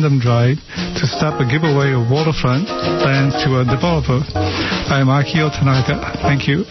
[0.00, 0.56] referendum drive
[0.96, 4.20] to stop a giveaway of waterfront lands to a developer.
[4.34, 6.16] I am Akio Tanaka.
[6.22, 6.64] Thank you.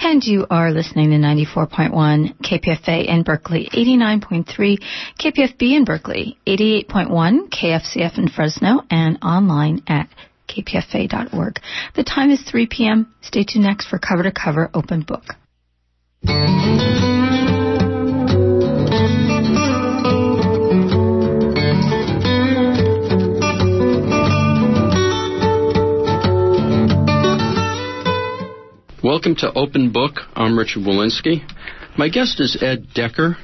[0.00, 4.78] And you are listening to 94.1 KPFA in Berkeley, 89.3
[5.18, 10.08] KPFB in Berkeley, 88.1 KFCF in Fresno, and online at
[10.48, 11.60] kpfa.org.
[11.94, 13.14] The time is 3 p.m.
[13.20, 15.24] Stay tuned next for Cover to Cover Open Book.
[29.08, 30.16] Welcome to Open Book.
[30.36, 31.40] I'm Richard Wolinsky.
[31.96, 33.38] My guest is Ed Decker,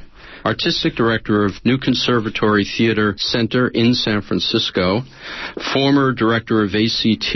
[0.45, 5.01] Artistic Director of New Conservatory Theater Center in San Francisco,
[5.73, 7.35] former Director of ACT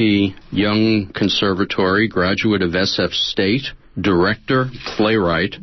[0.52, 3.62] Young Conservatory, graduate of SF State,
[3.98, 4.66] director,
[4.98, 5.54] playwright.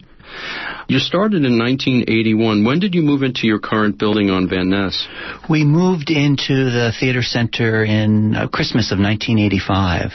[0.87, 2.63] You started in 1981.
[2.63, 5.07] When did you move into your current building on Van Ness?
[5.49, 10.11] We moved into the theater center in uh, Christmas of 1985,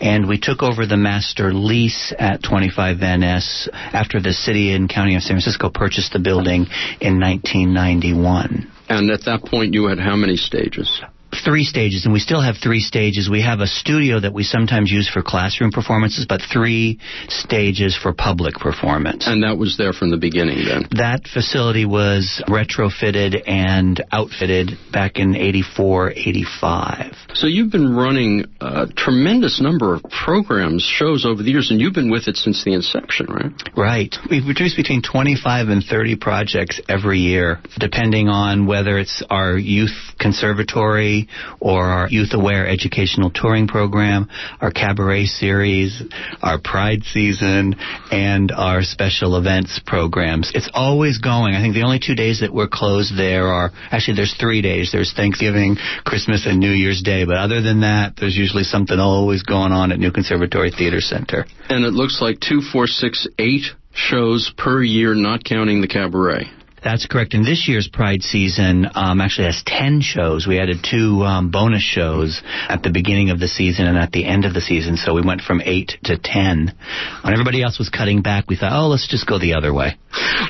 [0.00, 4.88] and we took over the master lease at 25 Van Ness after the city and
[4.88, 6.66] county of San Francisco purchased the building
[7.00, 8.70] in 1991.
[8.88, 11.00] And at that point, you had how many stages?
[11.44, 13.28] Three stages, and we still have three stages.
[13.30, 16.98] We have a studio that we sometimes use for classroom performances, but three
[17.28, 19.26] stages for public performance.
[19.26, 20.88] And that was there from the beginning then?
[20.92, 27.14] That facility was retrofitted and outfitted back in 84, 85.
[27.34, 31.94] So you've been running a tremendous number of programs, shows over the years, and you've
[31.94, 33.52] been with it since the inception, right?
[33.76, 34.14] Right.
[34.30, 39.96] We produce between 25 and 30 projects every year, depending on whether it's our youth
[40.18, 41.28] conservatory
[41.60, 44.28] or our Youth Aware Educational Touring Program,
[44.60, 46.02] our Cabaret Series,
[46.42, 47.74] our Pride Season,
[48.10, 50.52] and our Special Events programs.
[50.54, 51.54] It's always going.
[51.54, 54.90] I think the only two days that we're closed there are, actually there's three days.
[54.92, 57.24] There's Thanksgiving, Christmas, and New Year's Day.
[57.24, 61.46] But other than that, there's usually something always going on at New Conservatory Theater Center.
[61.68, 66.50] And it looks like two, four, six, eight shows per year, not counting the cabaret.
[66.82, 67.34] That's correct.
[67.34, 70.46] And this year's Pride season um, actually has 10 shows.
[70.46, 74.24] We added two um, bonus shows at the beginning of the season and at the
[74.24, 74.96] end of the season.
[74.96, 76.74] So we went from 8 to 10.
[77.22, 79.96] When everybody else was cutting back, we thought, oh, let's just go the other way.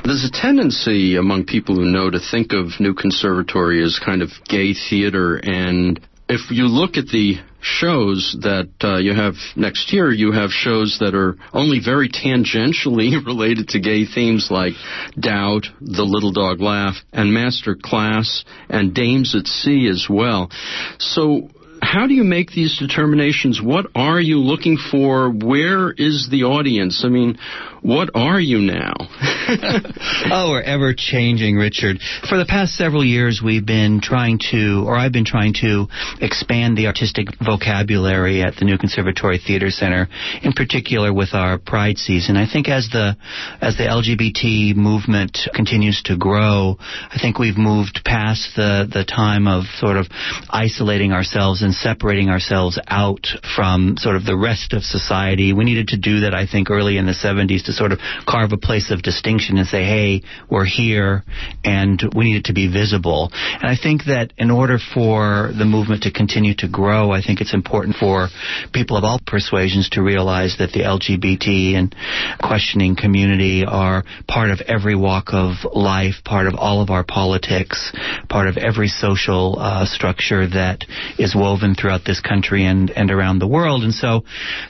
[0.04, 4.30] There's a tendency among people who know to think of New Conservatory as kind of
[4.48, 5.36] gay theater.
[5.36, 10.50] And if you look at the shows that uh, you have next year, you have
[10.50, 14.74] shows that are only very tangentially related to gay themes like
[15.18, 20.50] Doubt, The Little Dog Laugh, and Master Class, and Dames at Sea as well.
[20.98, 21.48] So,
[21.80, 23.60] how do you make these determinations?
[23.60, 25.30] What are you looking for?
[25.30, 27.02] Where is the audience?
[27.04, 27.38] I mean,
[27.82, 28.94] what are you now?
[30.30, 31.98] oh, we're ever changing, Richard.
[32.28, 35.88] For the past several years, we've been trying to, or I've been trying to,
[36.20, 40.08] expand the artistic vocabulary at the New Conservatory Theater Center,
[40.42, 42.36] in particular with our Pride season.
[42.36, 43.16] I think as the
[43.60, 49.48] as the LGBT movement continues to grow, I think we've moved past the the time
[49.48, 50.06] of sort of
[50.48, 53.26] isolating ourselves and separating ourselves out
[53.56, 55.52] from sort of the rest of society.
[55.52, 58.52] We needed to do that, I think, early in the 70s to sort of carve
[58.52, 61.24] a place of distinction and say, hey, we're here
[61.64, 63.30] and we need it to be visible.
[63.32, 67.40] And I think that in order for the movement to continue to grow, I think
[67.40, 68.28] it's important for
[68.72, 71.94] people of all persuasions to realize that the LGBT and
[72.42, 77.92] questioning community are part of every walk of life, part of all of our politics,
[78.28, 80.84] part of every social uh, structure that
[81.18, 83.82] is woven throughout this country and, and around the world.
[83.82, 84.22] And so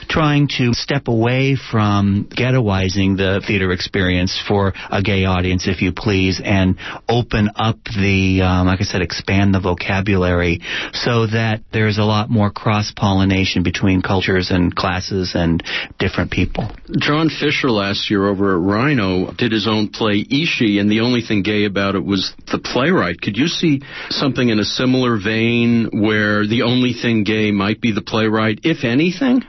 [0.08, 5.92] trying to step away from ghettoizing the theater experience for a gay audience, if you
[5.92, 10.60] please, and open up the, um, like I said, expand the vocabulary
[10.92, 15.62] so that there's a lot more cross pollination between cultures and classes and
[15.98, 16.70] different people.
[16.98, 21.22] John Fisher last year over at Rhino did his own play Ishi, and the only
[21.22, 23.20] thing gay about it was the playwright.
[23.20, 27.92] Could you see something in a similar vein where the only thing gay might be
[27.92, 29.42] the playwright, if anything?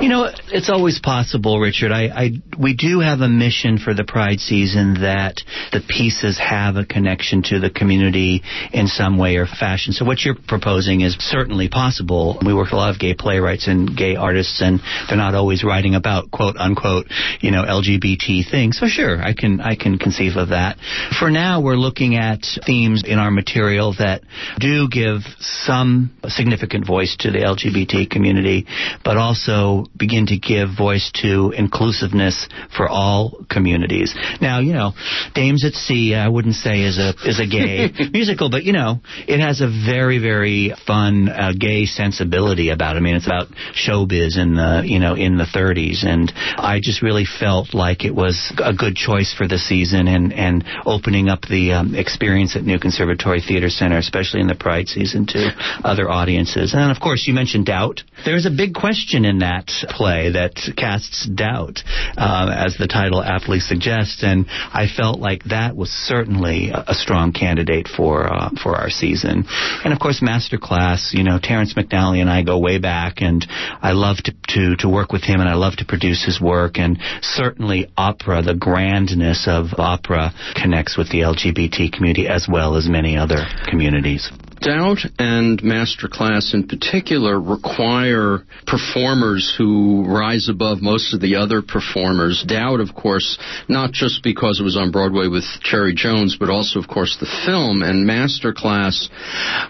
[0.00, 1.92] You know, it's always possible, Richard.
[1.92, 5.42] I, I we do do have a mission for the Pride season that
[5.72, 8.42] the pieces have a connection to the community
[8.72, 9.92] in some way or fashion.
[9.92, 12.38] So what you're proposing is certainly possible.
[12.46, 15.64] We work with a lot of gay playwrights and gay artists, and they're not always
[15.64, 17.06] writing about quote unquote,
[17.40, 18.78] you know, LGBT things.
[18.78, 20.78] So sure, I can I can conceive of that.
[21.18, 24.22] For now, we're looking at themes in our material that
[24.60, 28.66] do give some significant voice to the LGBT community,
[29.04, 34.14] but also begin to give voice to inclusiveness for all communities.
[34.40, 34.92] Now, you know,
[35.34, 39.00] Dames at Sea, I wouldn't say is a is a gay musical, but you know,
[39.26, 42.98] it has a very very fun uh, gay sensibility about it.
[42.98, 47.02] I mean, it's about showbiz in the you know in the 30s, and I just
[47.02, 51.42] really felt like it was a good choice for the season and and opening up
[51.42, 55.52] the um, experience at New Conservatory Theater Center, especially in the Pride season, to
[55.84, 56.72] other audiences.
[56.72, 58.02] And then, of course, you mentioned doubt.
[58.24, 61.80] There's a big question in that play that casts doubt,
[62.16, 67.32] uh, as the title aptly suggests, and I felt like that was certainly a, strong
[67.32, 69.44] candidate for uh, for our season.
[69.84, 71.12] And of course, Masterclass.
[71.12, 73.46] You know, Terrence McNally and I go way back, and
[73.82, 76.78] I love to to to work with him, and I love to produce his work.
[76.78, 82.88] And certainly, opera, the grandness of opera, connects with the LGBT community as well as
[82.88, 84.30] many other communities.
[84.66, 92.44] Doubt and Masterclass in particular require performers who rise above most of the other performers.
[92.48, 96.80] Doubt, of course, not just because it was on Broadway with Cherry Jones, but also,
[96.80, 97.82] of course, the film.
[97.82, 99.08] And Masterclass,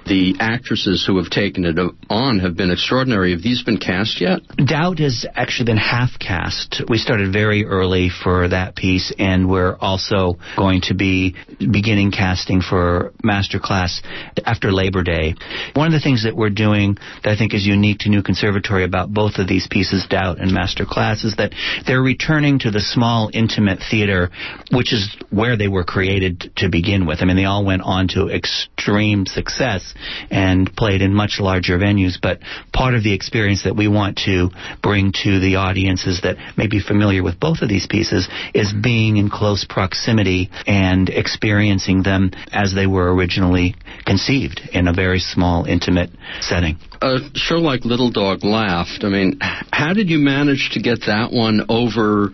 [0.07, 1.77] the actresses who have taken it
[2.09, 3.33] on have been extraordinary.
[3.33, 4.41] Have these been cast yet?
[4.57, 6.81] Doubt has actually been half cast.
[6.89, 12.63] We started very early for that piece, and we're also going to be beginning casting
[12.63, 14.01] for Masterclass
[14.47, 15.35] after Labor Day.
[15.75, 18.85] One of the things that we're doing that I think is unique to New Conservatory
[18.85, 21.53] about both of these pieces, Doubt and Master Class, is that
[21.87, 24.31] they're returning to the small, intimate theater,
[24.71, 27.21] which is where they were created to begin with.
[27.21, 29.93] I mean, they all went on to extreme success
[30.31, 32.39] and played in much larger venues, but
[32.73, 34.51] part of the experience that we want to
[34.85, 39.17] bring to the audiences that may be familiar with both of these pieces is being
[39.17, 43.75] in close proximity and experiencing them as they were originally
[44.07, 46.11] conceived in a very small, intimate
[46.41, 46.79] setting.
[47.03, 51.33] A show like Little Dog Laughed, I mean, how did you manage to get that
[51.33, 52.31] one over,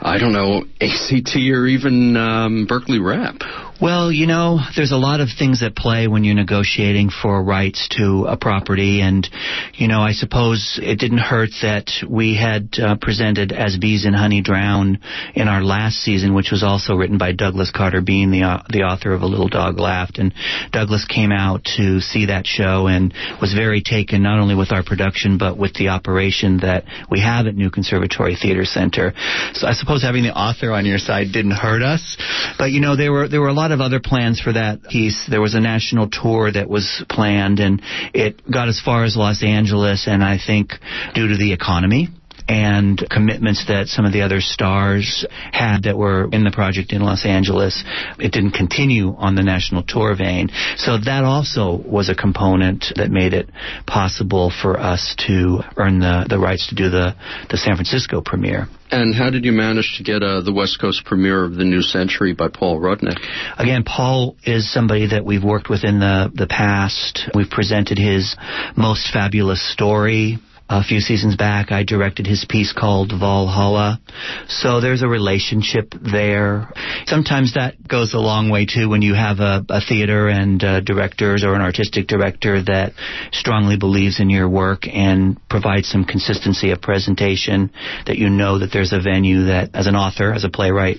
[0.00, 3.42] I don't know, ACT or even um, Berkeley Rep?
[3.80, 7.86] Well, you know, there's a lot of things at play when you're negotiating for rights
[7.96, 9.28] to a property, and
[9.74, 14.14] you know, I suppose it didn't hurt that we had uh, presented as Bees in
[14.14, 14.98] Honey Drown
[15.36, 18.82] in our last season, which was also written by Douglas Carter Beane, the uh, the
[18.82, 20.34] author of A Little Dog Laughed, and
[20.72, 24.82] Douglas came out to see that show and was very taken not only with our
[24.82, 26.82] production but with the operation that
[27.12, 29.12] we have at New Conservatory Theater Center.
[29.52, 32.16] So I suppose having the author on your side didn't hurt us,
[32.58, 34.82] but you know, there were there were a lot lot of other plans for that
[34.84, 35.26] piece.
[35.28, 37.82] There was a national tour that was planned, and
[38.14, 40.72] it got as far as Los Angeles, and I think
[41.14, 42.08] due to the economy,
[42.48, 47.02] and commitments that some of the other stars had that were in the project in
[47.02, 47.84] Los Angeles.
[48.18, 50.48] It didn't continue on the national tour vein.
[50.76, 53.50] So that also was a component that made it
[53.86, 57.14] possible for us to earn the, the rights to do the,
[57.50, 58.68] the San Francisco premiere.
[58.90, 61.82] And how did you manage to get uh, the West Coast premiere of The New
[61.82, 63.18] Century by Paul Rudnick?
[63.58, 67.28] Again, Paul is somebody that we've worked with in the, the past.
[67.34, 68.34] We've presented his
[68.76, 74.00] most fabulous story a few seasons back, I directed his piece called Valhalla.
[74.48, 76.72] So there's a relationship there.
[77.06, 80.80] Sometimes that goes a long way too when you have a, a theater and uh,
[80.80, 82.92] directors or an artistic director that
[83.32, 87.70] strongly believes in your work and provides some consistency of presentation
[88.06, 90.98] that you know that there's a venue that as an author, as a playwright,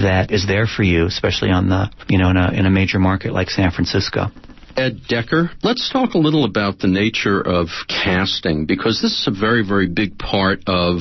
[0.00, 2.98] that is there for you, especially on the, you know, in a, in a major
[2.98, 4.28] market like San Francisco.
[4.76, 5.50] Ed Decker.
[5.62, 9.88] Let's talk a little about the nature of casting because this is a very, very
[9.88, 11.00] big part of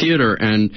[0.00, 0.34] theater.
[0.34, 0.72] And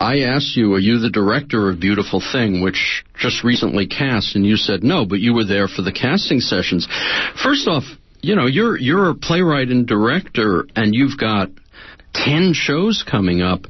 [0.00, 4.36] I asked you, are you the director of Beautiful Thing, which just recently cast?
[4.36, 6.86] And you said no, but you were there for the casting sessions.
[7.42, 7.84] First off,
[8.20, 11.50] you know, you're you're a playwright and director, and you've got
[12.14, 13.66] ten shows coming up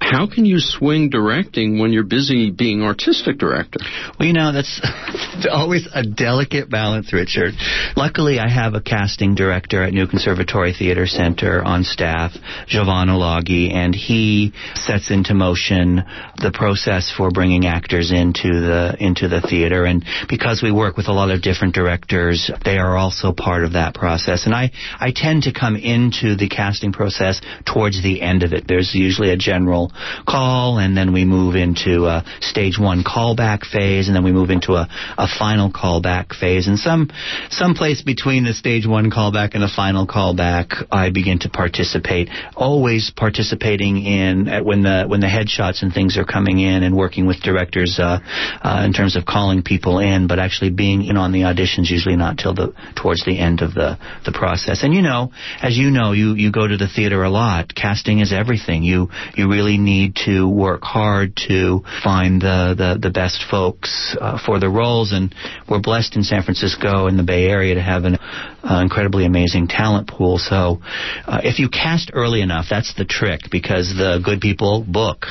[0.00, 3.80] how can you swing directing when you're busy being artistic director?
[4.18, 4.80] Well, you know, that's
[5.50, 7.54] always a delicate balance, Richard.
[7.96, 12.32] Luckily, I have a casting director at New Conservatory Theater Center on staff,
[12.66, 16.02] Giovanni Loggi, and he sets into motion
[16.36, 19.84] the process for bringing actors into the into the theater.
[19.84, 23.74] And because we work with a lot of different directors, they are also part of
[23.74, 24.46] that process.
[24.46, 28.64] And I I tend to come into the casting process towards the end of it.
[28.66, 29.89] There's usually a general
[30.26, 34.50] call, and then we move into a stage one callback phase, and then we move
[34.50, 36.66] into a, a final callback phase.
[36.66, 37.10] And some
[37.50, 42.28] some place between the stage one callback and a final callback, I begin to participate.
[42.56, 47.26] Always participating in when the when the headshots and things are coming in, and working
[47.26, 48.18] with directors uh,
[48.62, 52.16] uh, in terms of calling people in, but actually being in on the auditions usually
[52.16, 54.82] not till the towards the end of the the process.
[54.82, 55.32] And you know,
[55.62, 57.74] as you know, you you go to the theater a lot.
[57.74, 58.82] Casting is everything.
[58.82, 64.38] You you really need to work hard to find the the, the best folks uh,
[64.44, 65.34] for the roles, and
[65.68, 68.16] we're blessed in San Francisco and the Bay Area to have an
[68.62, 70.38] uh, incredibly amazing talent pool.
[70.38, 70.80] So,
[71.26, 75.26] uh, if you cast early enough, that's the trick because the good people book.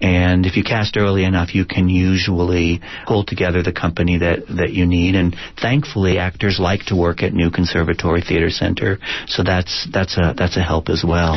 [0.00, 4.70] And if you cast early enough, you can usually pull together the company that, that
[4.70, 5.14] you need.
[5.14, 10.34] And thankfully, actors like to work at New Conservatory Theater Center, so that's that's a
[10.36, 11.34] that's a help as well.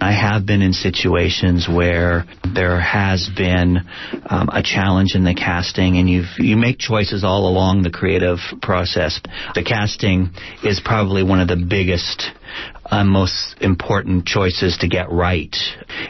[0.00, 2.24] I have been in situations where
[2.54, 3.78] there has been
[4.28, 8.38] um, a challenge in the casting, and you you make choices all along the creative
[8.60, 9.20] process.
[9.54, 10.30] The casting
[10.62, 12.30] is probably one of the biggest
[12.86, 15.54] uh, most important choices to get right.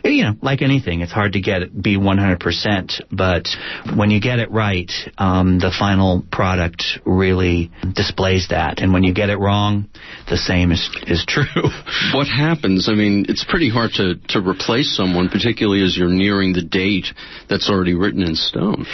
[0.02, 3.48] You know, like anything, it's hard to get be 100%, but
[3.96, 8.80] when you get it right, um, the final product really displays that.
[8.80, 9.88] And when you get it wrong,
[10.28, 11.44] the same is, is true.
[12.14, 12.88] what happens?
[12.88, 17.06] I mean, it's pretty hard to, to replace someone, particularly as you're nearing the date
[17.48, 18.86] that's already written in stone.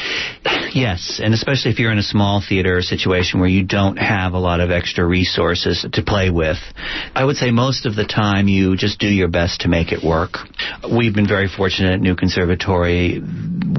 [0.72, 4.38] Yes, and especially if you're in a small theater situation where you don't have a
[4.38, 6.58] lot of extra resources to play with.
[7.14, 10.02] I would say most of the time you just do your best to make it
[10.02, 10.38] work.
[10.90, 13.22] We've been very fortunate at New Conservatory.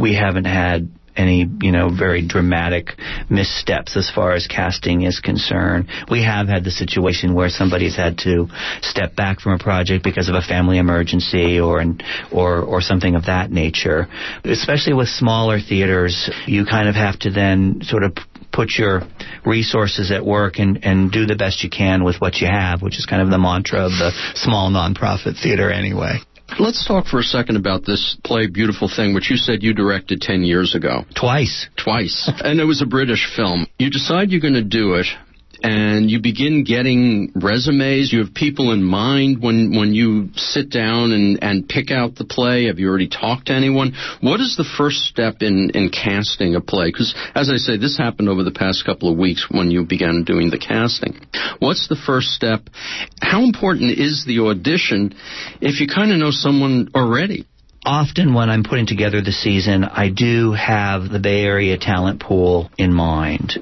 [0.01, 2.89] We haven't had any, you know, very dramatic
[3.30, 5.88] missteps as far as casting is concerned.
[6.10, 8.48] We have had the situation where somebody's had to
[8.82, 12.01] step back from a project because of a family emergency or an,
[12.32, 14.08] or or something of that nature.
[14.44, 18.13] Especially with smaller theaters, you kind of have to then sort of
[18.51, 19.01] put your
[19.46, 22.98] resources at work and, and do the best you can with what you have, which
[22.98, 26.18] is kind of the mantra of the small nonprofit theater anyway.
[26.60, 30.22] Let's talk for a second about this play, Beautiful Thing, which you said you directed
[30.22, 31.05] 10 years ago.
[31.15, 31.67] Twice.
[31.77, 32.29] Twice.
[32.43, 33.67] and it was a British film.
[33.79, 35.08] You decide you're going to do it
[35.63, 38.12] and you begin getting resumes.
[38.12, 42.25] You have people in mind when when you sit down and and pick out the
[42.25, 42.65] play.
[42.65, 43.94] Have you already talked to anyone?
[44.22, 46.88] What is the first step in in casting a play?
[46.88, 50.24] Because as I say, this happened over the past couple of weeks when you began
[50.24, 51.20] doing the casting.
[51.60, 52.62] What's the first step?
[53.22, 55.13] How important is the audition
[55.62, 57.46] if you kind of know someone already?
[57.85, 62.69] Often when I'm putting together the season, I do have the Bay Area talent pool
[62.77, 63.53] in mind.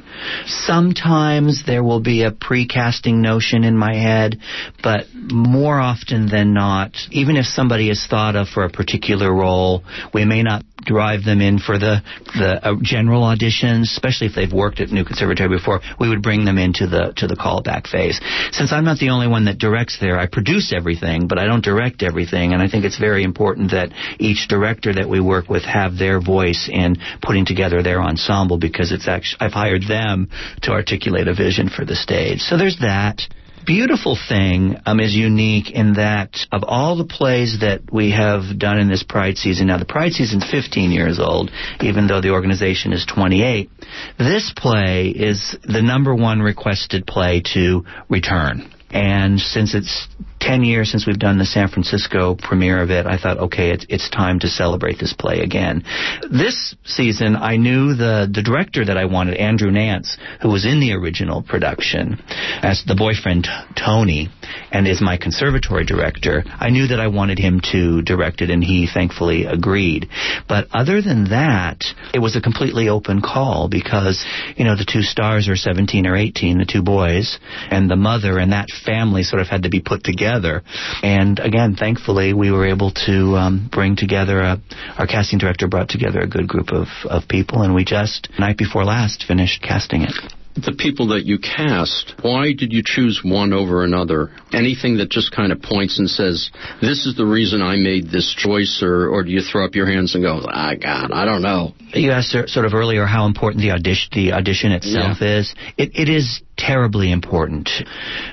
[0.45, 4.39] Sometimes there will be a pre-casting notion in my head,
[4.83, 9.83] but more often than not, even if somebody is thought of for a particular role,
[10.13, 12.01] we may not drive them in for the
[12.35, 15.81] the uh, general auditions, especially if they've worked at New Conservatory before.
[15.99, 18.19] We would bring them into the to the callback phase.
[18.51, 21.63] Since I'm not the only one that directs there, I produce everything, but I don't
[21.63, 25.63] direct everything, and I think it's very important that each director that we work with
[25.63, 30.29] have their voice in putting together their ensemble because it's actually I've hired them
[30.63, 32.39] to articulate a vision for the stage.
[32.39, 33.21] So there's that
[33.65, 38.79] beautiful thing um, is unique in that of all the plays that we have done
[38.79, 41.51] in this Pride season, now the Pride season's 15 years old,
[41.81, 43.69] even though the organization is 28.
[44.17, 48.71] This play is the number one requested play to return.
[48.91, 50.07] And since it's
[50.39, 53.85] 10 years since we've done the San Francisco premiere of it, I thought, okay, it's,
[53.89, 55.83] it's time to celebrate this play again.
[56.31, 60.79] This season, I knew the, the director that I wanted, Andrew Nance, who was in
[60.79, 62.21] the original production
[62.63, 64.29] as the boyfriend, Tony,
[64.71, 66.43] and is my conservatory director.
[66.47, 70.07] I knew that I wanted him to direct it, and he thankfully agreed.
[70.47, 75.01] But other than that, it was a completely open call because, you know, the two
[75.01, 79.41] stars are 17 or 18, the two boys, and the mother and that family sort
[79.41, 80.61] of had to be put together together.
[81.01, 84.61] And again, thankfully, we were able to um, bring together a,
[84.97, 88.57] our casting director brought together a good group of, of people, and we just night
[88.57, 93.53] before last finished casting it the people that you cast, why did you choose one
[93.53, 94.31] over another?
[94.51, 96.49] Anything that just kind of points and says,
[96.81, 99.85] this is the reason I made this choice, or, or do you throw up your
[99.85, 101.73] hands and go, ah, God, I don't know?
[101.93, 105.39] You asked sort of earlier how important the audition, the audition itself yeah.
[105.39, 105.55] is.
[105.77, 107.69] It, it is terribly important.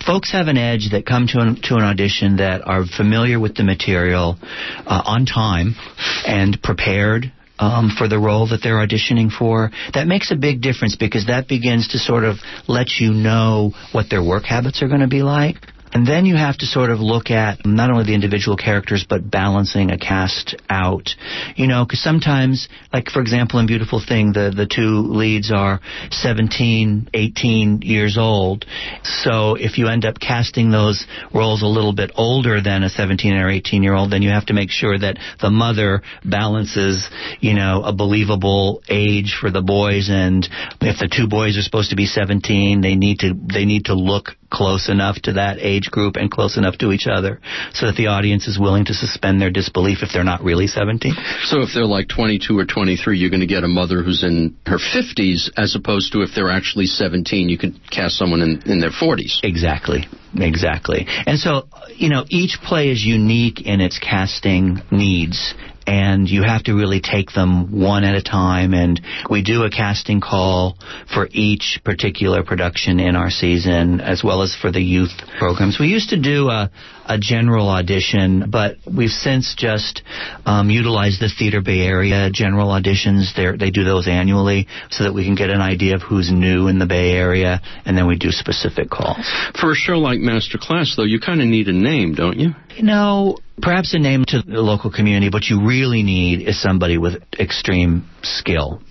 [0.05, 3.57] Folks have an edge that come to an, to an audition that are familiar with
[3.57, 5.75] the material uh, on time
[6.27, 9.71] and prepared um, for the role that they're auditioning for.
[9.95, 12.37] That makes a big difference because that begins to sort of
[12.69, 15.57] let you know what their work habits are going to be like.
[15.97, 19.31] And then you have to sort of look at not only the individual characters, but
[19.31, 21.09] balancing a cast out.
[21.55, 25.81] You know, because sometimes, like for example in Beautiful Thing, the, the two leads are
[26.11, 28.67] 17, 18 years old.
[29.05, 33.33] So if you end up casting those roles a little bit older than a 17
[33.33, 37.09] or 18 year old, then you have to make sure that the mother balances,
[37.41, 40.11] you know, a believable age for the boys.
[40.11, 40.47] And
[40.83, 43.95] if the two boys are supposed to be 17, they need to, they need to
[43.95, 47.41] look close enough to that age group and close enough to each other
[47.73, 51.15] so that the audience is willing to suspend their disbelief if they're not really 17.
[51.45, 54.57] So if they're like 22 or 23, you're going to get a mother who's in
[54.67, 58.81] her 50s as opposed to if they're actually 17, you could cast someone in, in
[58.81, 59.41] their 40s.
[59.43, 60.07] Exactly.
[60.39, 61.07] Exactly.
[61.27, 65.55] And so, you know, each play is unique in its casting needs
[65.87, 68.75] and you have to really take them one at a time.
[68.75, 69.01] And
[69.31, 70.79] we do a casting call
[71.13, 75.79] for each particular production in our season, as well as for the youth programs.
[75.79, 76.71] We used to do a,
[77.09, 80.03] a general audition, but we've since just
[80.45, 83.35] um, utilized the Theater Bay Area general auditions.
[83.35, 86.69] They're, they do those annually so that we can get an idea of who's new
[86.69, 89.27] in the Bay Area, and then we do specific calls.
[89.61, 92.51] For a show like Master Class, though, you kind of need a name, don't you?
[92.77, 96.99] You know, perhaps a name to the local community, but you really need is somebody
[96.99, 98.83] with extreme skill.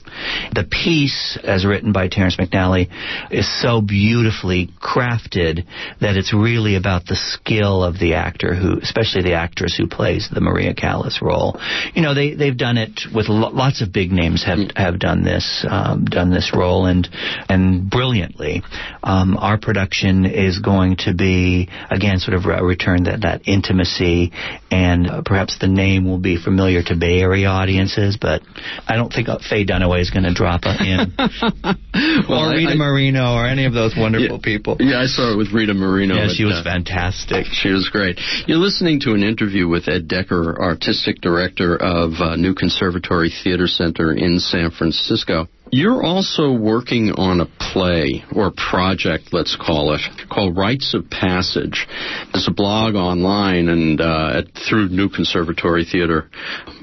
[0.53, 2.89] The piece, as written by Terrence McNally,
[3.31, 5.65] is so beautifully crafted
[6.01, 10.29] that it's really about the skill of the actor who, especially the actress who plays
[10.33, 11.59] the Maria Callas role.
[11.93, 15.23] You know, they they've done it with lo- lots of big names have have done
[15.23, 17.07] this um, done this role and
[17.49, 18.63] and brilliantly.
[19.03, 24.31] Um, our production is going to be again sort of a return that that intimacy
[24.71, 28.41] and uh, perhaps the name will be familiar to Bay Area audiences, but
[28.87, 31.11] I don't think Faye Dunaway is going to drop in.
[32.27, 34.43] Well, or Rita I- Moreno or any of those wonderful Yeah.
[34.43, 34.75] people.
[34.79, 36.15] Yeah, I saw it with Rita Moreno.
[36.15, 37.45] Yeah, she was uh, fantastic.
[37.51, 38.19] She was great.
[38.47, 43.67] You're listening to an interview with Ed Decker, artistic director of uh, New Conservatory Theater
[43.67, 45.47] Center in San Francisco.
[45.71, 51.87] You're also working on a play or project, let's call it, called Rites of Passage.
[52.33, 56.29] There's a blog online and uh, at, through New Conservatory Theater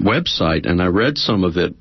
[0.01, 1.75] website, and I read some of it.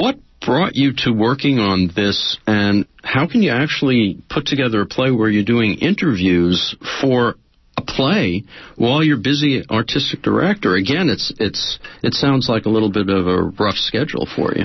[0.00, 4.86] What brought you to working on this, and how can you actually put together a
[4.86, 7.36] play where you're doing interviews for
[7.76, 8.44] a play
[8.76, 10.74] while you're busy artistic director?
[10.74, 14.64] Again, it's it's it sounds like a little bit of a rough schedule for you.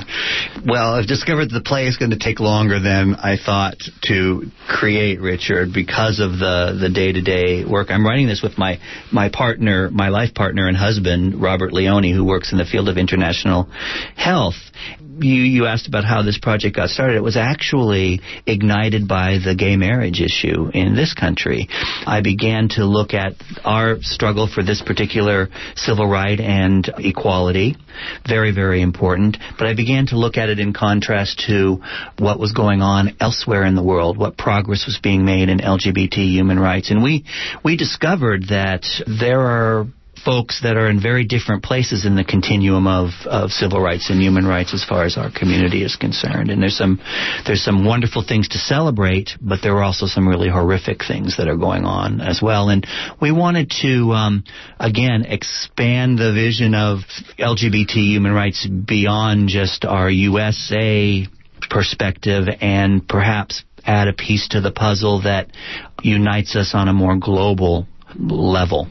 [0.66, 5.20] Well, I've discovered the play is going to take longer than I thought to create,
[5.20, 7.88] Richard, because of the the day to day work.
[7.90, 8.80] I'm writing this with my
[9.12, 12.98] my partner, my life partner and husband, Robert Leone, who works in the field of
[12.98, 13.70] international
[14.16, 14.56] health.
[15.22, 17.16] You you asked about how this project got started.
[17.16, 21.68] It was actually ignited by the gay marriage issue in this country.
[22.06, 27.76] I began to look at our struggle for this particular civil right and equality,
[28.28, 29.38] very very important.
[29.58, 31.82] But I began to look at it in contrast to
[32.18, 36.18] what was going on elsewhere in the world, what progress was being made in LGBT
[36.32, 37.26] human rights, and we
[37.64, 39.88] we discovered that there are
[40.24, 44.22] folks that are in very different places in the continuum of, of civil rights and
[44.22, 46.50] human rights as far as our community is concerned.
[46.50, 47.00] And there's some
[47.46, 51.48] there's some wonderful things to celebrate, but there are also some really horrific things that
[51.48, 52.70] are going on as well.
[52.70, 52.86] And
[53.22, 54.44] we wanted to um,
[54.80, 57.00] again expand the vision of
[57.38, 61.28] LGBT human rights beyond just our USA
[61.70, 65.50] perspective and perhaps add a piece to the puzzle that
[66.04, 68.88] unites us on a more global level.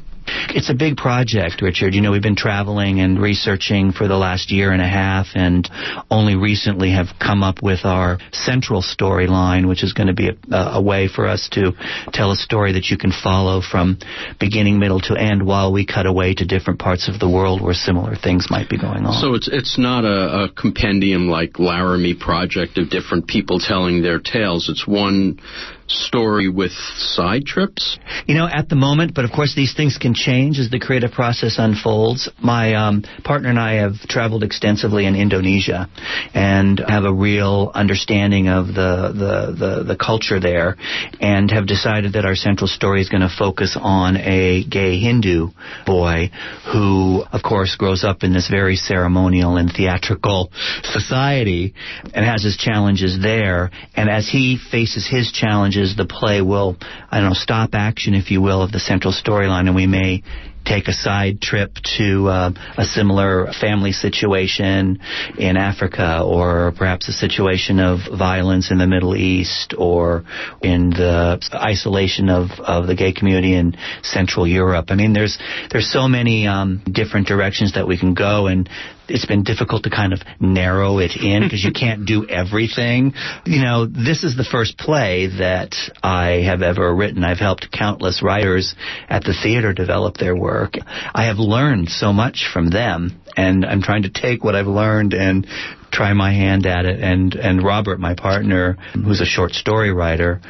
[0.55, 1.95] It's a big project, Richard.
[1.95, 5.69] You know, we've been traveling and researching for the last year and a half and
[6.11, 10.57] only recently have come up with our central storyline, which is going to be a,
[10.57, 11.73] a way for us to
[12.13, 13.99] tell a story that you can follow from
[14.41, 17.75] beginning, middle to end while we cut away to different parts of the world where
[17.75, 19.15] similar things might be going on.
[19.21, 24.19] So it's it's not a, a compendium like Laramie Project of different people telling their
[24.19, 24.69] tales.
[24.69, 25.41] It's one
[25.89, 27.99] story with side trips.
[28.27, 31.13] You know, at the moment, but of course these things can change as the creative
[31.13, 32.31] process unfolds.
[32.43, 35.89] My um, partner and I have traveled extensively in Indonesia
[36.35, 40.77] and have a real understanding of the, the, the, the culture there
[41.21, 45.49] and have decided that our central story is going to focus on a gay Hindu
[45.87, 46.31] boy
[46.73, 50.51] who, of course, grows up in this very ceremonial and theatrical
[50.83, 51.75] society
[52.15, 53.71] and has his challenges there.
[53.95, 56.77] And as he faces his challenges, the play will,
[57.11, 60.23] I don't know, stop action, if you will, of the central storyline, and we may
[60.69, 65.01] take a side trip to uh, a similar family situation
[65.39, 70.25] in Africa or perhaps a situation of violence in the Middle East or
[70.61, 74.87] in the isolation of, of the gay community in Central Europe.
[74.91, 75.39] I mean, there's,
[75.71, 78.69] there's so many um, different directions that we can go and
[79.09, 83.15] it's been difficult to kind of narrow it in because you can't do everything.
[83.45, 87.25] You know, this is the first play that I have ever written.
[87.25, 88.75] I've helped countless writers
[89.09, 90.75] at the theater develop their work.
[91.15, 95.15] I have learned so much from them, and I'm trying to take what I've learned
[95.15, 95.47] and
[95.91, 97.01] try my hand at it.
[97.01, 100.41] And and Robert, my partner, who's a short story writer,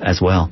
[0.00, 0.50] as well.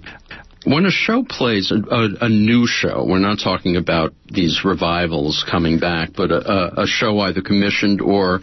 [0.65, 5.45] When a show plays, a, a, a, new show, we're not talking about these revivals
[5.51, 8.41] coming back, but a, a show either commissioned or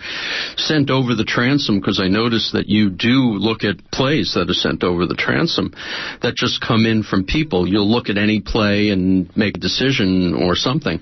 [0.57, 4.53] sent over the transom, because I noticed that you do look at plays that are
[4.53, 5.73] sent over the transom
[6.21, 7.67] that just come in from people.
[7.67, 10.99] You'll look at any play and make a decision or something,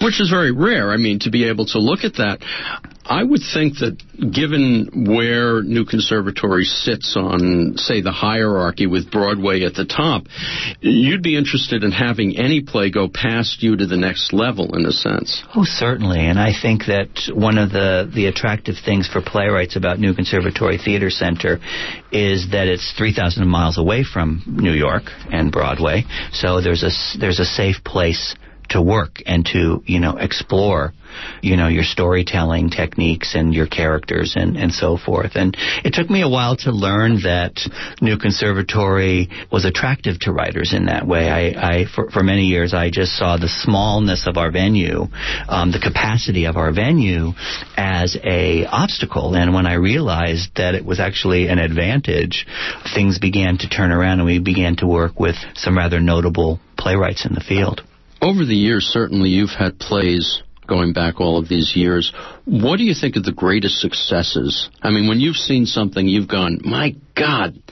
[0.00, 0.90] which is very rare.
[0.90, 2.38] I mean, to be able to look at that,
[3.06, 3.98] I would think that
[4.32, 10.24] given where New Conservatory sits on, say, the hierarchy with Broadway at the top,
[10.80, 14.86] you'd be interested in having any play go past you to the next level, in
[14.86, 15.42] a sense.
[15.54, 16.20] Oh, certainly.
[16.20, 20.78] And I think that one of the, the attractive things for playwrights about New Conservatory
[20.78, 21.58] Theater Center
[22.10, 27.40] is that it's 3,000 miles away from New York and Broadway, so there's a, there's
[27.40, 28.34] a safe place
[28.70, 30.92] to work and to, you know, explore
[31.42, 35.32] you know, your storytelling techniques and your characters and, and so forth.
[35.34, 37.60] And it took me a while to learn that
[38.00, 41.28] New Conservatory was attractive to writers in that way.
[41.28, 45.06] I, I for, for many years, I just saw the smallness of our venue,
[45.48, 47.32] um, the capacity of our venue
[47.76, 49.34] as a obstacle.
[49.34, 52.46] And when I realized that it was actually an advantage,
[52.94, 57.26] things began to turn around and we began to work with some rather notable playwrights
[57.26, 57.82] in the field.
[58.24, 62.10] Over the years, certainly you've had plays going back all of these years.
[62.46, 64.70] What do you think are the greatest successes?
[64.80, 67.62] I mean, when you've seen something, you've gone, my God,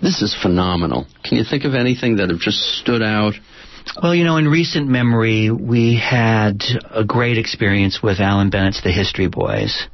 [0.00, 1.06] this is phenomenal.
[1.24, 3.34] Can you think of anything that have just stood out?
[4.02, 8.90] Well, you know, in recent memory, we had a great experience with Alan Bennett's The
[8.90, 9.88] History Boys.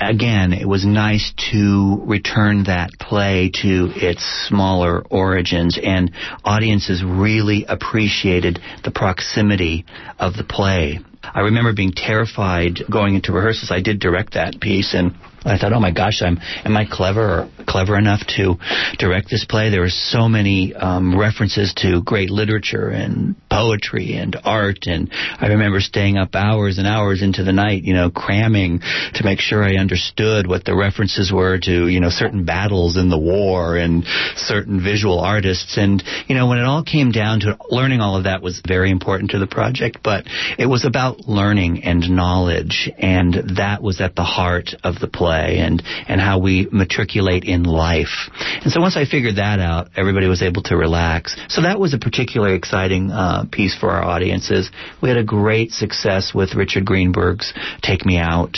[0.00, 6.12] Again, it was nice to return that play to its smaller origins, and
[6.44, 9.84] audiences really appreciated the proximity
[10.18, 11.00] of the play.
[11.22, 13.70] I remember being terrified going into rehearsals.
[13.70, 17.20] I did direct that piece, and I thought, oh my gosh, I'm am I clever
[17.20, 18.56] or clever enough to
[18.98, 19.70] direct this play?
[19.70, 25.46] There were so many um, references to great literature and poetry and art, and I
[25.46, 28.80] remember staying up hours and hours into the night, you know, cramming
[29.14, 33.08] to make sure I understood what the references were to, you know, certain battles in
[33.08, 34.04] the war and
[34.36, 38.24] certain visual artists, and you know, when it all came down to learning all of
[38.24, 40.26] that was very important to the project, but
[40.58, 45.29] it was about learning and knowledge, and that was at the heart of the play
[45.30, 48.30] play and, and how we matriculate in life.
[48.62, 51.36] And so once I figured that out, everybody was able to relax.
[51.48, 54.70] So that was a particularly exciting uh, piece for our audiences.
[55.02, 58.56] We had a great success with Richard Greenberg's Take Me Out.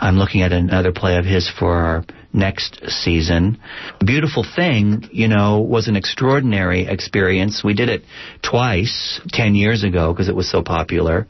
[0.00, 2.04] I'm looking at another play of his for our
[2.36, 3.58] next season.
[4.04, 7.62] Beautiful Thing, you know, was an extraordinary experience.
[7.64, 8.02] We did it
[8.42, 11.26] twice 10 years ago because it was so popular.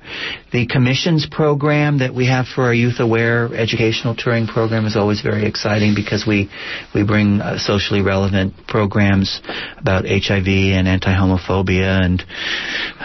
[0.52, 5.20] The commissions program that we have for our Youth Aware educational touring program is always
[5.22, 6.50] very exciting because we,
[6.94, 9.40] we bring uh, socially relevant programs
[9.78, 12.24] about HIV and anti-homophobia and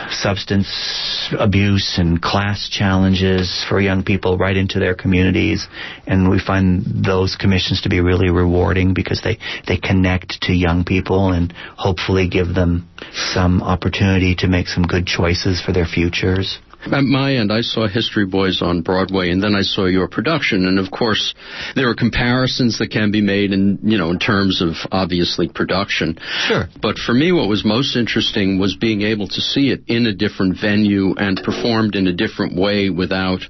[0.09, 5.67] substance abuse and class challenges for young people right into their communities.
[6.07, 10.83] And we find those commissions to be really rewarding because they, they connect to young
[10.83, 16.59] people and hopefully give them some opportunity to make some good choices for their futures.
[16.85, 20.65] At my end, I saw History Boys on Broadway, and then I saw your production.
[20.65, 21.35] And of course,
[21.75, 26.17] there are comparisons that can be made, in you know, in terms of obviously production.
[26.47, 26.65] Sure.
[26.81, 30.13] But for me, what was most interesting was being able to see it in a
[30.13, 33.41] different venue and performed in a different way without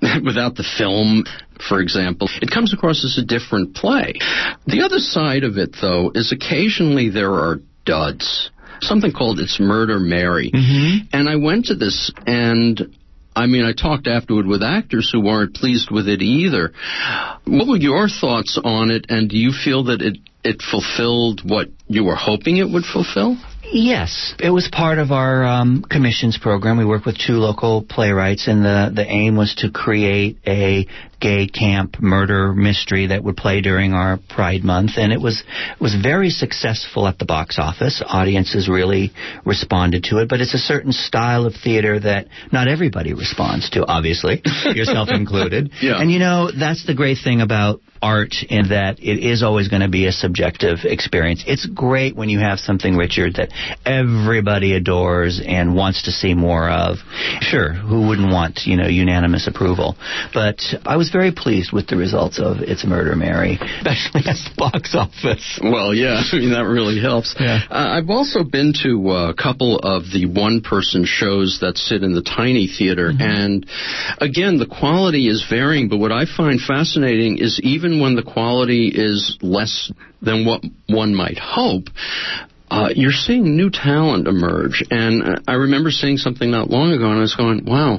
[0.24, 1.24] without the film
[1.68, 4.14] for example, it comes across as a different play.
[4.66, 8.50] The other side of it, though, is occasionally there are duds
[8.82, 10.50] something called It's Murder Mary.
[10.52, 11.08] Mm-hmm.
[11.12, 12.96] And I went to this and
[13.34, 16.72] I mean, I talked afterward with actors who weren't pleased with it either.
[17.44, 21.68] What were your thoughts on it, and do you feel that it, it fulfilled what
[21.86, 23.36] you were hoping it would fulfill?
[23.72, 26.78] Yes, it was part of our um, commissions program.
[26.78, 30.86] We work with two local playwrights, and the the aim was to create a
[31.20, 35.42] gay camp murder mystery that would play during our Pride Month, and it was
[35.80, 38.02] was very successful at the box office.
[38.06, 39.12] Audiences really
[39.44, 43.86] responded to it, but it's a certain style of theater that not everybody responds to.
[43.86, 44.42] Obviously,
[44.74, 45.70] yourself included.
[45.80, 46.00] Yeah.
[46.00, 49.82] And you know that's the great thing about art in that it is always going
[49.82, 51.44] to be a subjective experience.
[51.46, 53.50] It's great when you have something, Richard, that
[53.84, 56.98] everybody adores and wants to see more of.
[57.40, 59.96] Sure, who wouldn't want, you know, unanimous approval?
[60.32, 64.54] But I was very pleased with the results of It's Murder Mary, especially at the
[64.56, 65.60] box office.
[65.62, 67.34] Well, yeah, I mean, that really helps.
[67.38, 67.60] Yeah.
[67.70, 72.14] Uh, I've also been to a couple of the one person shows that sit in
[72.14, 73.22] the tiny theater, Mm-hmm.
[73.22, 73.66] and
[74.18, 78.88] again, the quality is varying, but what I find fascinating is even when the quality
[78.94, 79.90] is less
[80.22, 81.84] than what one might hope,
[82.70, 84.84] uh, you're seeing new talent emerge.
[84.90, 87.98] And uh, I remember seeing something not long ago, and I was going, wow,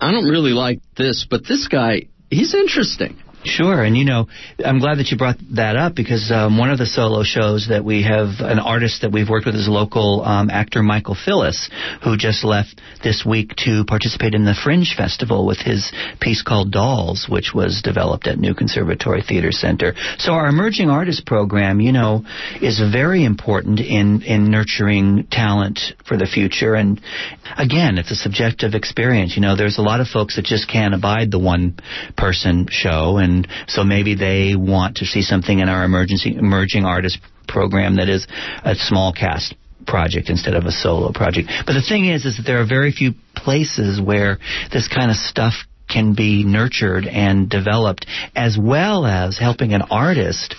[0.00, 2.02] I don't really like this, but this guy,
[2.34, 3.16] he's interesting.
[3.44, 4.26] Sure, and you know,
[4.64, 7.84] I'm glad that you brought that up because um, one of the solo shows that
[7.84, 11.68] we have an artist that we've worked with is local um, actor Michael Phyllis,
[12.02, 16.72] who just left this week to participate in the Fringe Festival with his piece called
[16.72, 19.94] Dolls, which was developed at New Conservatory Theater Center.
[20.16, 22.24] So our emerging artist program, you know,
[22.62, 26.74] is very important in in nurturing talent for the future.
[26.74, 26.98] And
[27.58, 29.36] again, it's a subjective experience.
[29.36, 31.76] You know, there's a lot of folks that just can't abide the one
[32.16, 36.84] person show and and so maybe they want to see something in our emergency emerging
[36.84, 37.18] artist
[37.48, 38.26] program that is
[38.64, 39.54] a small cast
[39.86, 41.50] project instead of a solo project.
[41.66, 44.38] But the thing is, is that there are very few places where
[44.72, 45.54] this kind of stuff
[45.88, 50.54] can be nurtured and developed, as well as helping an artist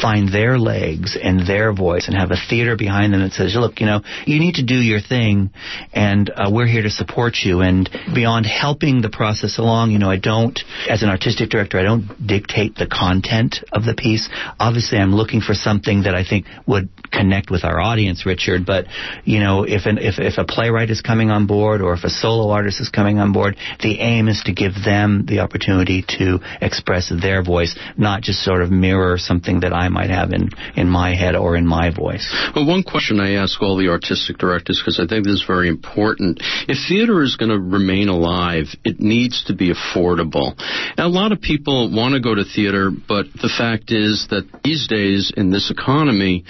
[0.00, 3.80] find their legs and their voice and have a theater behind them that says, look,
[3.80, 5.50] you know, you need to do your thing
[5.92, 7.60] and uh, we're here to support you.
[7.60, 11.82] And beyond helping the process along, you know, I don't, as an artistic director, I
[11.82, 14.28] don't dictate the content of the piece.
[14.58, 18.66] Obviously, I'm looking for something that I think would connect with our audience, Richard.
[18.66, 18.86] But,
[19.24, 22.10] you know, if, an, if, if a playwright is coming on board or if a
[22.10, 26.04] solo artist is coming on board, the aim is to give give them the opportunity
[26.18, 30.50] to express their voice, not just sort of mirror something that I might have in,
[30.76, 32.28] in my head or in my voice.
[32.54, 35.68] Well, one question I ask all the artistic directors, because I think this is very
[35.68, 36.40] important.
[36.68, 40.56] If theater is going to remain alive, it needs to be affordable.
[40.96, 44.44] Now, a lot of people want to go to theater, but the fact is that
[44.62, 46.44] these days in this economy,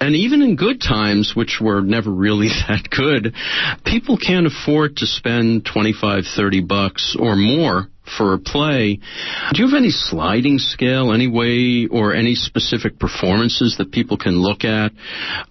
[0.00, 3.34] and even in good times, which were never really that good,
[3.84, 8.98] people can't afford to spend 25, 30 bucks or more more for a play.
[9.52, 14.38] Do you have any sliding scale, any way, or any specific performances that people can
[14.38, 14.92] look at,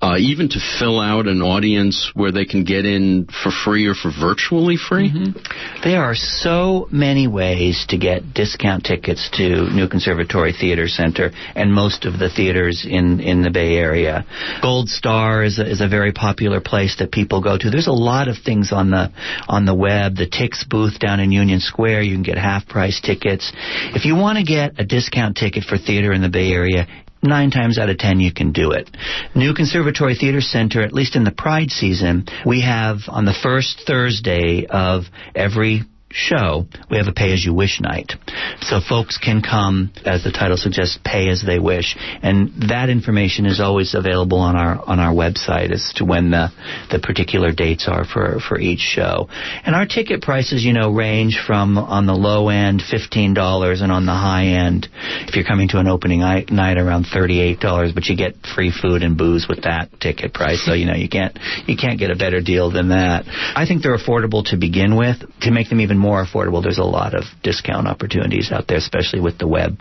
[0.01, 3.93] uh, even to fill out an audience where they can get in for free or
[3.93, 5.11] for virtually free?
[5.11, 5.83] Mm-hmm.
[5.83, 11.73] There are so many ways to get discount tickets to New Conservatory Theater Center and
[11.73, 14.25] most of the theaters in, in the Bay Area.
[14.61, 17.69] Gold Star is a, is a very popular place that people go to.
[17.69, 19.11] There's a lot of things on the
[19.47, 20.15] on the web.
[20.15, 23.51] The Tix booth down in Union Square, you can get half price tickets.
[23.97, 26.87] If you want to get a discount ticket for theater in the Bay Area,
[27.23, 28.89] nine times out of ten you can do it.
[29.33, 33.83] New Conservatory Theater Center, at least in the Pride season, we have on the first
[33.87, 35.83] Thursday of every
[36.15, 38.13] show, we have a pay as you wish night.
[38.61, 41.97] So folks can come, as the title suggests, pay as they wish.
[42.23, 46.49] And that information is always available on our on our website as to when the
[46.89, 49.27] the particular dates are for, for each show.
[49.65, 53.91] And our ticket prices, you know, range from on the low end fifteen dollars and
[53.91, 54.87] on the high end,
[55.27, 58.71] if you're coming to an opening night around thirty eight dollars, but you get free
[58.71, 60.63] food and booze with that ticket price.
[60.65, 63.25] So, you know, you can't you can't get a better deal than that.
[63.27, 65.17] I think they're affordable to begin with.
[65.41, 69.19] To make them even more affordable, there's a lot of discount opportunities out there, especially
[69.19, 69.79] with the web.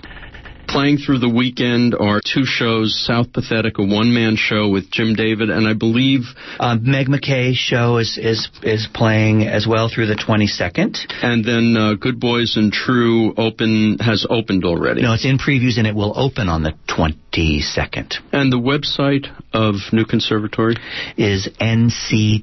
[0.66, 5.14] Playing through the weekend are two shows South Pathetic, a one man show with Jim
[5.14, 6.22] David, and I believe.
[6.58, 10.96] Uh, Meg McKay's show is, is, is playing as well through the 22nd.
[11.22, 15.02] And then uh, Good Boys and True open has opened already.
[15.02, 18.14] No, it's in previews and it will open on the 22nd.
[18.32, 20.76] And the website of New Conservatory?
[21.16, 22.38] Is nctcsf.org.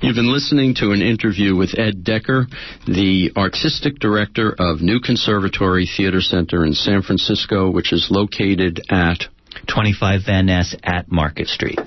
[0.00, 2.46] You've been listening to an interview with Ed Decker,
[2.86, 9.24] the artistic director of New Conservatory Theater Center in San Francisco, which is located at
[9.66, 11.80] 25 Van Ness at Market Street.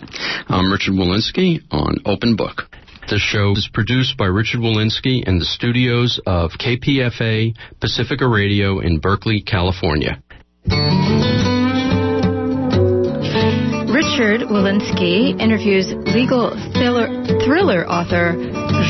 [0.50, 2.63] I'm Richard Wolinsky on Open Book.
[3.10, 9.00] The show is produced by Richard Wolinsky in the studios of KPFA Pacifica Radio in
[9.00, 10.21] Berkeley, California.
[14.12, 17.08] Richard Wolinsky interviews legal thriller,
[17.45, 18.36] thriller author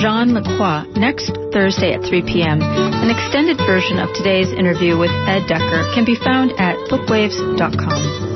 [0.01, 2.59] Jean Lacroix next Thursday at 3 p.m.
[2.59, 8.30] An extended version of today's interview with Ed Decker can be found at bookwaves.com.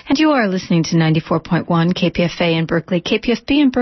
[0.08, 3.80] And you are listening to 94.1 KPFA in Berkeley, KPFB in Berkeley.